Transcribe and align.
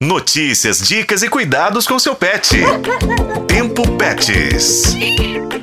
Notícias, 0.00 0.86
dicas 0.86 1.24
e 1.24 1.28
cuidados 1.28 1.84
com 1.84 1.98
seu 1.98 2.14
pet. 2.14 2.54
Tempo 3.48 3.82
Pets. 3.96 4.94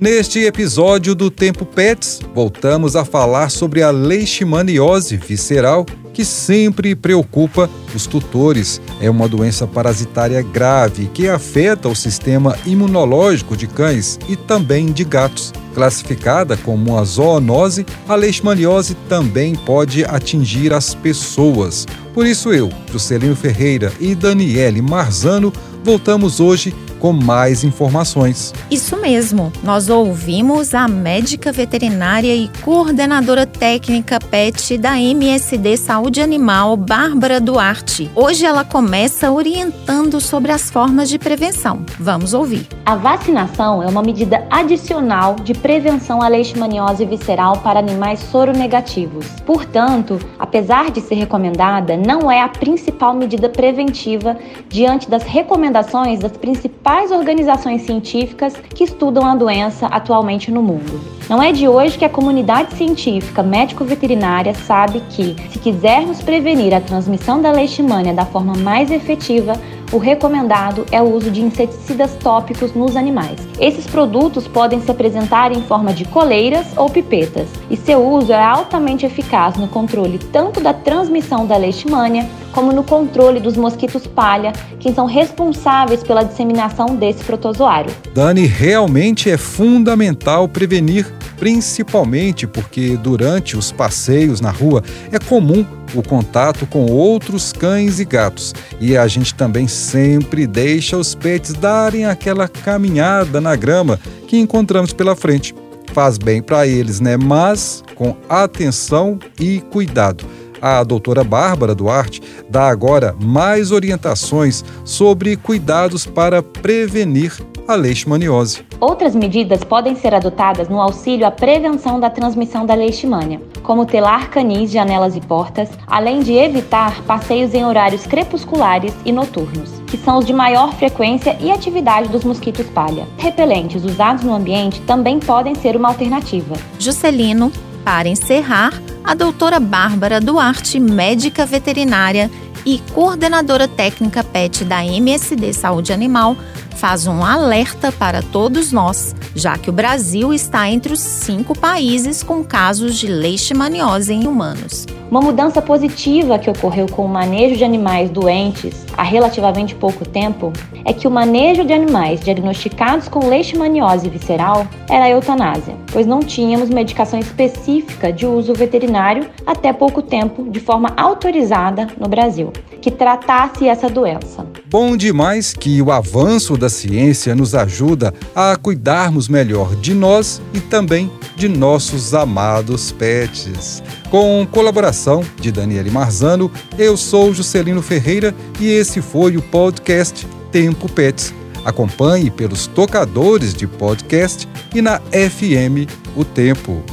Neste 0.01 0.43
episódio 0.43 1.15
do 1.15 1.31
Tempo 1.31 1.65
Pets, 1.65 2.19
voltamos 2.33 2.97
a 2.97 3.05
falar 3.05 3.49
sobre 3.49 3.81
a 3.81 3.91
leishmaniose 3.91 5.15
visceral 5.15 5.85
que 6.15 6.23
sempre 6.23 6.95
preocupa 6.95 7.69
os 7.93 8.07
tutores. 8.07 8.81
É 9.01 9.09
uma 9.09 9.27
doença 9.27 9.67
parasitária 9.67 10.41
grave 10.41 11.09
que 11.13 11.27
afeta 11.27 11.89
o 11.89 11.95
sistema 11.95 12.57
imunológico 12.65 13.57
de 13.57 13.67
cães 13.67 14.17
e 14.29 14.37
também 14.37 14.85
de 14.93 15.03
gatos. 15.03 15.53
Classificada 15.73 16.55
como 16.55 16.93
uma 16.93 17.03
zoonose, 17.03 17.85
a 18.07 18.15
leishmaniose 18.15 18.95
também 19.09 19.55
pode 19.55 20.05
atingir 20.05 20.71
as 20.73 20.95
pessoas. 20.95 21.85
Por 22.13 22.25
isso 22.25 22.53
eu, 22.53 22.69
Juscelino 22.89 23.35
Ferreira 23.35 23.91
e 23.99 24.15
Daniele 24.15 24.81
Marzano 24.81 25.51
voltamos 25.83 26.39
hoje 26.39 26.73
com 27.05 27.13
mais 27.13 27.63
informações. 27.63 28.51
Isso 28.71 28.97
mesmo, 28.97 29.53
nós 29.61 29.89
ouvimos 29.89 30.73
a 30.73 30.87
médica 30.87 31.51
veterinária 31.51 32.35
e 32.35 32.49
coordenadora 32.63 33.45
técnica 33.45 34.19
PET 34.19 34.77
da 34.79 34.99
MSD 34.99 35.77
Saúde 35.77 36.04
Animal, 36.05 36.77
Bárbara 36.77 37.41
Duarte. 37.41 38.11
Hoje 38.13 38.45
ela 38.45 38.63
começa 38.63 39.31
orientando 39.31 40.21
sobre 40.21 40.51
as 40.51 40.69
formas 40.69 41.09
de 41.09 41.17
prevenção. 41.17 41.83
Vamos 41.99 42.33
ouvir. 42.33 42.67
A 42.85 42.95
vacinação 42.95 43.81
é 43.81 43.87
uma 43.87 44.03
medida 44.03 44.45
adicional 44.51 45.35
de 45.35 45.55
prevenção 45.55 46.21
à 46.21 46.27
leishmaniose 46.27 47.03
visceral 47.05 47.57
para 47.57 47.79
animais 47.79 48.19
soronegativos. 48.19 49.25
Portanto, 49.45 50.19
apesar 50.37 50.91
de 50.91 51.01
ser 51.01 51.15
recomendada, 51.15 51.97
não 51.97 52.31
é 52.31 52.39
a 52.39 52.49
principal 52.49 53.15
medida 53.15 53.49
preventiva 53.49 54.37
diante 54.69 55.09
das 55.09 55.23
recomendações 55.23 56.19
das 56.19 56.33
principais 56.33 57.09
organizações 57.09 57.81
científicas 57.81 58.53
que 58.75 58.83
estudam 58.83 59.25
a 59.25 59.35
doença 59.35 59.87
atualmente 59.87 60.51
no 60.51 60.61
mundo. 60.61 61.14
Não 61.27 61.41
é 61.41 61.51
de 61.51 61.67
hoje 61.67 61.97
que 61.97 62.05
a 62.05 62.09
comunidade 62.09 62.75
científica 62.75 63.41
médico-veterinária 63.41 64.53
sabe 64.53 65.01
que, 65.09 65.35
se 65.49 65.57
quisermos 65.57 66.21
prevenir 66.21 66.71
a 66.71 66.79
transmissão 66.79 67.41
da 67.41 67.51
leishmania 67.51 68.13
da 68.13 68.25
forma 68.25 68.53
mais 68.53 68.91
efetiva, 68.91 69.59
o 69.91 69.97
recomendado 69.97 70.85
é 70.91 71.01
o 71.01 71.11
uso 71.11 71.31
de 71.31 71.41
inseticidas 71.41 72.15
tópicos 72.15 72.75
nos 72.75 72.95
animais. 72.95 73.39
Esses 73.59 73.87
produtos 73.87 74.47
podem 74.47 74.79
se 74.81 74.91
apresentar 74.91 75.51
em 75.51 75.63
forma 75.63 75.93
de 75.93 76.05
coleiras 76.05 76.67
ou 76.77 76.91
pipetas, 76.91 77.49
e 77.71 77.75
seu 77.75 78.07
uso 78.07 78.31
é 78.31 78.43
altamente 78.43 79.05
eficaz 79.05 79.55
no 79.55 79.67
controle 79.67 80.19
tanto 80.31 80.59
da 80.59 80.73
transmissão 80.73 81.47
da 81.47 81.57
leishmania 81.57 82.29
como 82.55 82.71
no 82.71 82.85
controle 82.85 83.41
dos 83.41 83.57
mosquitos 83.57 84.07
palha, 84.07 84.53
que 84.79 84.93
são 84.93 85.05
responsáveis 85.05 86.01
pela 86.01 86.23
disseminação 86.23 86.95
desse 86.95 87.21
protozoário. 87.25 87.93
Dani, 88.13 88.45
realmente 88.45 89.29
é 89.29 89.37
fundamental 89.37 90.47
prevenir 90.47 91.05
principalmente 91.37 92.47
porque 92.47 92.95
durante 92.95 93.57
os 93.57 93.73
passeios 93.73 94.39
na 94.39 94.51
rua 94.51 94.81
é 95.11 95.19
comum 95.19 95.65
o 95.93 96.01
contato 96.01 96.65
com 96.65 96.85
outros 96.85 97.51
cães 97.51 97.99
e 97.99 98.05
gatos. 98.05 98.53
E 98.79 98.95
a 98.95 99.05
gente 99.05 99.35
também 99.35 99.67
sempre 99.67 100.47
deixa 100.47 100.95
os 100.97 101.13
pets 101.13 101.51
darem 101.53 102.05
aquela 102.05 102.47
caminhada 102.47 103.41
na 103.41 103.53
grama 103.55 103.99
que 104.29 104.37
encontramos 104.37 104.93
pela 104.93 105.13
frente. 105.13 105.53
Faz 105.93 106.17
bem 106.17 106.41
para 106.41 106.65
eles, 106.65 107.01
né? 107.01 107.17
Mas 107.17 107.83
com 107.95 108.15
atenção 108.29 109.19
e 109.39 109.59
cuidado. 109.59 110.25
A 110.67 110.83
doutora 110.83 111.23
Bárbara 111.23 111.75
Duarte 111.75 112.23
dá 112.49 112.67
agora 112.67 113.15
mais 113.21 113.71
orientações 113.71 114.65
sobre 114.83 115.37
cuidados 115.37 116.07
para 116.07 116.41
prevenir 116.41 117.31
a 117.67 117.75
leishmaniose. 117.75 118.65
Outras 118.79 119.13
medidas 119.15 119.63
podem 119.63 119.95
ser 119.95 120.15
adotadas 120.15 120.67
no 120.67 120.81
auxílio 120.81 121.27
à 121.27 121.29
prevenção 121.29 121.99
da 121.99 122.09
transmissão 122.09 122.65
da 122.65 122.73
leishmania, 122.73 123.39
como 123.61 123.85
telar 123.85 124.31
canis, 124.31 124.71
janelas 124.71 125.15
e 125.15 125.21
portas, 125.21 125.69
além 125.85 126.21
de 126.21 126.33
evitar 126.33 126.99
passeios 127.03 127.53
em 127.53 127.63
horários 127.63 128.07
crepusculares 128.07 128.91
e 129.05 129.11
noturnos, 129.11 129.69
que 129.85 129.97
são 129.97 130.17
os 130.17 130.25
de 130.25 130.33
maior 130.33 130.73
frequência 130.73 131.37
e 131.39 131.51
atividade 131.51 132.09
dos 132.09 132.23
mosquitos 132.23 132.65
palha. 132.71 133.07
Repelentes 133.19 133.85
usados 133.85 134.23
no 134.23 134.33
ambiente 134.33 134.81
também 134.81 135.19
podem 135.19 135.53
ser 135.53 135.75
uma 135.75 135.89
alternativa. 135.89 136.55
Juscelino, 136.79 137.51
para 137.83 138.09
encerrar, 138.09 138.81
a 139.05 139.13
doutora 139.13 139.59
Bárbara 139.59 140.19
Duarte, 140.19 140.79
médica 140.79 141.45
veterinária 141.45 142.29
e 142.65 142.79
coordenadora 142.93 143.67
técnica 143.67 144.23
PET 144.23 144.65
da 144.65 144.83
MSD 144.83 145.53
Saúde 145.53 145.93
Animal, 145.93 146.35
faz 146.75 147.07
um 147.07 147.23
alerta 147.23 147.91
para 147.91 148.21
todos 148.21 148.71
nós, 148.71 149.15
já 149.33 149.57
que 149.57 149.69
o 149.69 149.73
Brasil 149.73 150.33
está 150.33 150.69
entre 150.69 150.93
os 150.93 150.99
cinco 150.99 151.57
países 151.57 152.21
com 152.21 152.43
casos 152.43 152.97
de 152.97 153.07
leishmaniose 153.07 154.13
em 154.13 154.27
humanos. 154.27 154.85
Uma 155.09 155.21
mudança 155.21 155.61
positiva 155.61 156.39
que 156.39 156.49
ocorreu 156.49 156.87
com 156.87 157.05
o 157.05 157.09
manejo 157.09 157.55
de 157.55 157.63
animais 157.63 158.09
doentes 158.09 158.85
há 158.97 159.03
relativamente 159.03 159.75
pouco 159.75 160.03
tempo 160.03 160.51
é 160.83 160.91
que 160.93 161.07
o 161.07 161.11
manejo 161.11 161.63
de 161.63 161.73
animais 161.73 162.19
diagnosticados 162.21 163.07
com 163.07 163.27
leishmaniose 163.27 164.09
visceral 164.09 164.67
era 164.89 165.05
a 165.05 165.09
eutanásia, 165.09 165.75
pois 165.91 166.07
não 166.07 166.19
tínhamos 166.19 166.69
medicação 166.69 167.19
específica 167.19 168.11
de 168.11 168.25
uso 168.25 168.53
veterinário 168.53 169.29
até 169.45 169.71
pouco 169.71 170.01
tempo 170.01 170.49
de 170.49 170.59
forma 170.59 170.91
autorizada 170.97 171.87
no 171.99 172.09
Brasil, 172.09 172.51
que 172.81 172.91
tratasse 172.91 173.67
essa 173.67 173.89
doença. 173.89 174.45
Bom 174.77 174.97
demais 174.97 175.53
que 175.53 175.81
o 175.81 175.89
avanço 175.89 176.57
da 176.57 176.67
ciência 176.67 177.33
nos 177.33 177.55
ajuda 177.55 178.13
a 178.35 178.57
cuidarmos 178.57 179.29
melhor 179.29 179.73
de 179.73 179.93
nós 179.93 180.41
e 180.53 180.59
também 180.59 181.09
de 181.37 181.47
nossos 181.47 182.13
amados 182.13 182.91
pets. 182.91 183.81
Com 184.11 184.45
colaboração 184.45 185.23
de 185.39 185.49
Daniele 185.49 185.89
Marzano, 185.89 186.51
eu 186.77 186.97
sou 186.97 187.33
Juscelino 187.33 187.81
Ferreira 187.81 188.35
e 188.59 188.67
esse 188.67 189.01
foi 189.01 189.37
o 189.37 189.41
podcast 189.43 190.27
Tempo 190.51 190.91
Pets. 190.91 191.33
Acompanhe 191.63 192.29
pelos 192.29 192.67
tocadores 192.67 193.53
de 193.53 193.65
podcast 193.65 194.45
e 194.73 194.81
na 194.81 194.99
FM 194.99 195.89
O 196.17 196.25
Tempo. 196.25 196.83